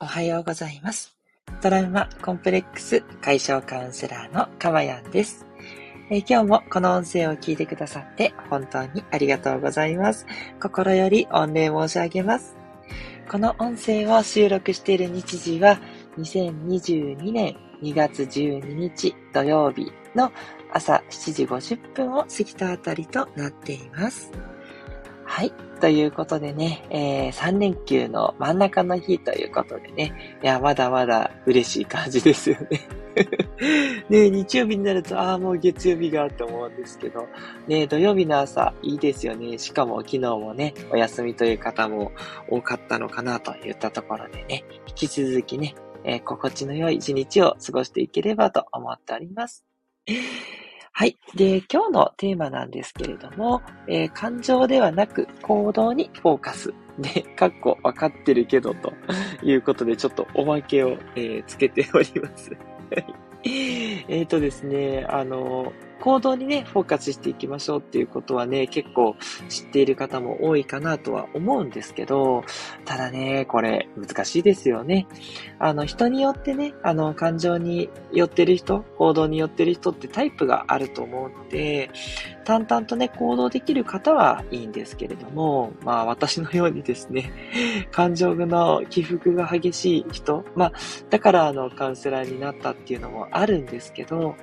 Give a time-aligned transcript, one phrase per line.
[0.00, 1.16] おはようございます。
[1.60, 5.44] トラウマコンプレックス解消カウンセラーのかまやんです、
[6.08, 10.24] え、今日もこの音声を聞いてくださって本当にありがとうございます。
[10.62, 12.56] 心より御礼申し上げます。
[13.28, 15.80] この音声を収録している日時は
[16.16, 20.30] 2022年2月12日土曜日の
[20.72, 21.44] 朝7時
[21.74, 24.30] 50分を過ぎたあたりとなっています。
[25.38, 25.52] はい。
[25.80, 32.80] ということでね、えー、3連休の真ん中の日ということでね、いや、まだまだ嬉しい感じですよね。
[34.10, 37.28] ね日曜日になると、ああ、もう月曜日がって思うんですけど、
[37.68, 39.58] ね土曜日の朝、いいですよね。
[39.58, 42.10] しかも昨日もね、お休みという方も
[42.50, 49.64] 多かったのかなといったところでね、引き続きね、えー、心地の良い一日を過ごしていければと思っております。
[50.98, 51.16] はい。
[51.36, 56.74] で、今日のテーマなんですけれども、えー、感情ではなく行動にフォーカス。
[56.98, 58.92] で、かっこわかってるけど、と
[59.44, 62.50] いうことで、ちょっとおまけを、えー、つけております。
[63.44, 69.16] えっとですね、あの、行動にね、フォーカスしていきましょうっていうことはね、結構
[69.48, 72.44] 知っている方も多いかなとは思うんですけど、
[72.84, 75.06] ただね、これ難しいですよね。
[75.58, 81.90] あの、人によってね、あの、感情に寄ってる人、行動に寄ってる人ってタイプがあると思うので、
[82.44, 87.30] 淡々とね、行動できる方はいいんですけれども、まあ私のようにですね、
[87.92, 90.72] 感情の起伏が激しい人、まあ、
[91.10, 94.34] だからあの、カウンセラーになったっていうのもあるんですけど、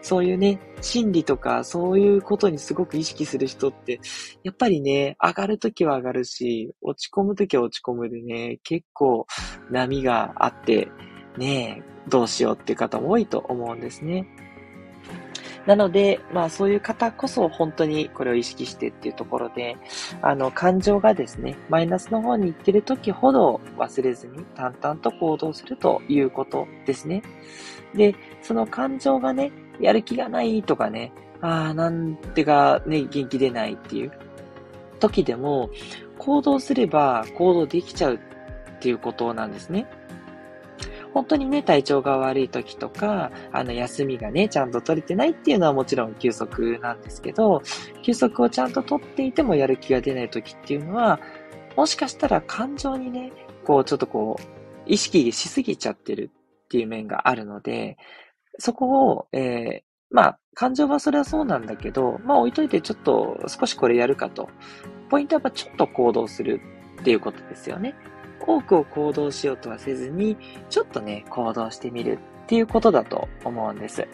[0.00, 4.00] そういうね、心理とかそういうことにすごく意識する人って、
[4.42, 9.26] やっぱりね、上がるときは上がるし、落ち込むときは落ち込むでね、結構
[9.70, 10.88] 波があって、
[11.38, 14.26] ね、どうしようっていう方も多いと思うんですね。
[15.66, 19.76] なので、まあそういう方こそ本当にこれを意識してっていうところで、
[20.20, 27.22] あの感情がですね、マイナスの方に行ってる時ほど忘れずに淡々と行動するということですね。
[27.94, 34.12] で、その感情がね、やる気がないとかね、ああ、なんてかね、元気出ないっていう
[35.00, 35.70] 時でも、
[36.18, 38.18] 行動すれば行動できちゃうっ
[38.80, 39.86] ていうことなんですね。
[41.12, 47.62] 本当にね、体調が悪い時とか、あの、休みがね、ちゃんと取れてないっていうのはもちろん休息なんですけど、
[48.02, 51.20] 休息をちゃんと取っていてもやる気が出ない時っていうのは、
[51.76, 53.30] もしかしたら感情にね、
[53.64, 54.42] こう、ちょっとこう、
[54.86, 56.30] 意識しすぎちゃってる
[56.64, 57.96] っていう面があるので、
[58.58, 64.48] そこを、えー、まあ、感情はそれはそうなんだけど、まあ置いといてちょっと少しこれやるかと。
[65.10, 66.60] ポイントはやっぱちょっと行動する
[67.00, 67.94] っていうことですよね。
[68.46, 70.36] 多くを行動しようとはせずに、
[70.70, 74.06] ちょっとね、行動してみるっていうことだと思うんです。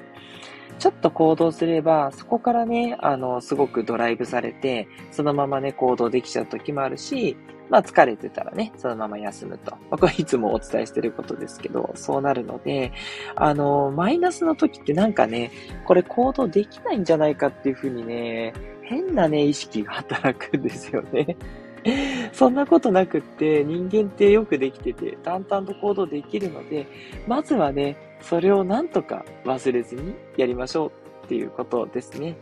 [0.80, 7.36] ちょっと行動すれば、そこからね、あの、すごくドライブされて、そのままね、行動できちゃう時もあるし、
[7.68, 9.72] まあ疲れてたらね、そのまま休むと。
[9.72, 12.92] まあ、これいつもお伝えしてることですけど、そうなるので、
[13.36, 15.52] あの、マイナスの時ってなんかね、
[15.84, 21.36] これ行動できないんじゃないかっていうふうにね、変なね、意識が働くんですよね。
[22.32, 26.86] そんなことなくって、人間ってよくできてて、淡々と行動できるので、
[27.26, 30.86] まずはね、それをなんとか忘れずにやりましょ
[31.22, 32.36] うっていうことですね。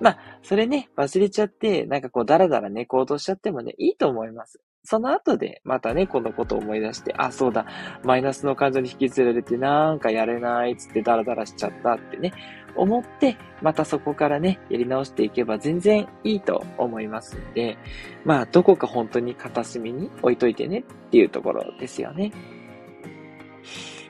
[0.00, 4.60] まあ、それね、忘れちゃって、なんかこう、だらだらね、行動しちゃってもね、いいと思います。
[4.84, 7.66] その後で、またね、このことを思い出して、あ、そうだ、
[8.04, 12.32] マイナスの感情に引きずられて、なんかやれないっつってダラダラしちゃったってね、
[12.76, 17.78] 思って、またそこからね、やり直していけば全然いいと思いますんで、
[18.24, 22.30] まあ、どこか本当に片隅に置いといてねっていうところですよね。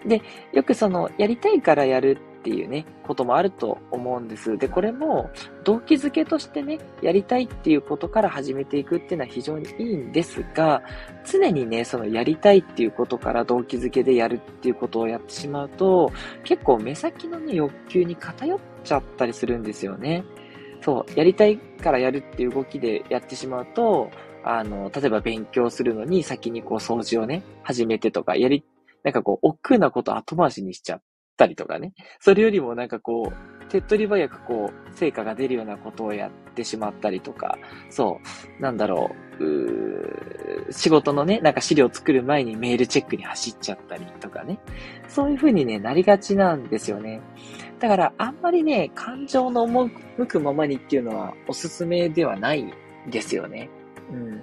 [0.07, 0.23] で、
[0.53, 4.57] よくその、やりたいからやるっていうね、こともあると思うんです。
[4.57, 5.31] で、これも
[5.65, 10.83] 動機づけとしてね、やりたいっていうことから始めていくっていうのは非常にいいんですが、
[11.25, 16.13] 常にね、そのやりたいっていうことから動機づけでやるっていうことをやってしまうと、
[16.45, 20.25] 結構目先のね、欲求に偏っちゃったりするんですよね。
[20.83, 24.11] そう、やりたいからやるっていう動きでやってしまうと、
[24.45, 28.63] あの、例えば勉強するのに先にこう掃除をね、始めてとか、やり、
[29.07, 31.03] なんかこう、億劫なこと後回しにしちゃっ
[31.37, 31.93] たりとかね。
[32.19, 37.57] それよりもなんかこう、手っ取り早くこう、成果が出るようなことをやってしまったりとか、
[37.89, 38.19] そ
[38.59, 44.59] う、なんだろう、う仕事のね、なんか資料作る前にメールチェックに走っちゃったりとかね。
[45.07, 47.21] そういう風にね、なりがちなんですよね。
[47.79, 52.75] だから、あんまりね、感情の赴くままにっていうのはおすすめではない
[53.09, 53.71] ですよね。
[54.11, 54.43] うん。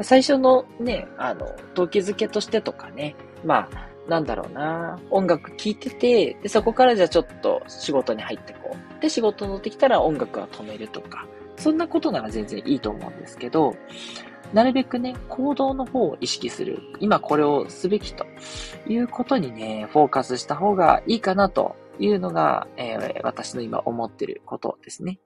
[0.00, 3.14] 最初のね、あの、動機づけとしてとかね、
[3.44, 9.02] まあ、なんだろうな、音楽聴いてて、で、そこからじゃあちょっと仕事に入ってこう。
[9.02, 13.74] で、仕事乗ってきたら音楽は止めるとか、そんなことなら全然いいと思うんですけど、
[14.52, 16.80] なるべくね、行動の方を意識する。
[17.00, 18.26] 今これをすべきと
[18.86, 25.20] いうことにね、フォーカスした方がいいかなというのが、えー、私の今思ってることですね。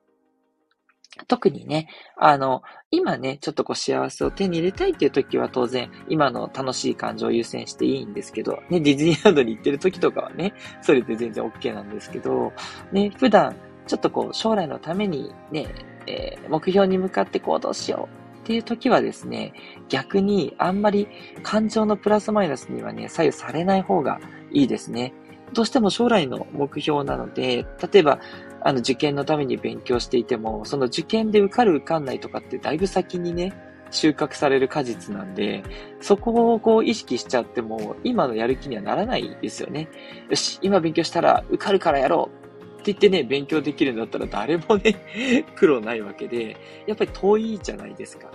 [1.28, 10.52] 特にね、あの、今ね、ちょっとこう幸せを手に入れたいっていう時は当然、今の楽しい感情を優先していいんですけど、ね、ディズニーランドに行ってる時とかはね、
[10.82, 12.52] それで全然 OK なんですけど、
[12.92, 15.66] ね、普段、ちょっとこう、将来のためにね、
[16.06, 19.52] えー、目標に向かって行動しようっていう時はですね、
[19.88, 21.08] 逆にあんまり
[21.42, 24.20] 感情のプラスマイナスにはね、左右されない方が
[24.52, 25.12] いいですね。
[25.52, 28.18] どうしても将来の目標なので、例えば、
[28.62, 33.52] あの、受験のために勉強していても、その受験で受かる受かんないとかってだいぶ先にね、
[33.90, 35.62] 収穫される果実なんで、
[36.00, 39.88] そこをこう意識しちゃっても、今のやる気にはならないですよね。
[40.28, 46.56] よし、今勉強したら受かるからやろうって言ってね、勉強できるんだったら誰もね、 苦労ないわけで、
[46.86, 48.30] やっぱり遠いじゃないですか。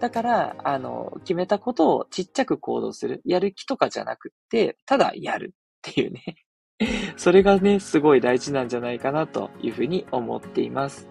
[0.00, 3.22] だから、あの、決めたことをちっちゃく行動する。
[3.24, 6.22] やる気とかじゃなくって、ただやるっていうね。
[7.16, 11.08] それがね、すごい大事なんじゃないかなというふうに思っています。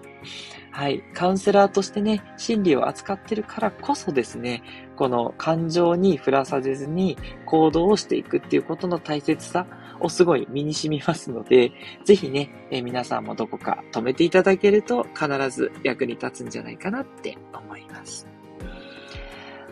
[0.72, 1.04] はい。
[1.14, 4.64] カウンセラーとしてね、心理を扱ってるからこそですね、
[4.96, 9.66] この感情に振らさせずに行動をしていくっていうことの大切さ
[10.00, 11.72] をすごい身に染みますので、
[12.06, 18.28] ぜひね、え皆さんもどこか止めていただけると必ず役に立つんじゃないかなって思います。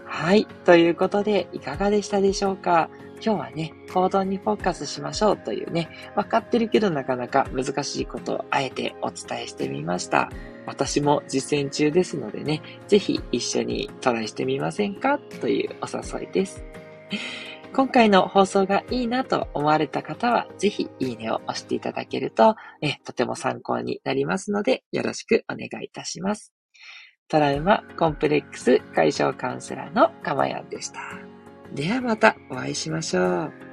[0.06, 0.46] はい。
[0.66, 2.90] ということで、いかがでしたでしょうか？
[3.26, 10.30] 今日はね、行動にフォーカスしましょうというね、わかってるけどなかなか難しいことをあえてお伝えしてみました。
[10.68, 16.64] 私も実践中ですのでね、ぜひ一緒にトライしてみませんかというお誘いです。
[17.74, 26.54] 今回の放送がいいなと思われた方は、ぜひいいねを押していただけると、えとても参考になりますので、よろしくお願いいたします。
[27.28, 31.35] トラウマコンプレックス解消カウンセラーのかまやんでした。
[31.76, 33.65] ではまたお会いしましょう。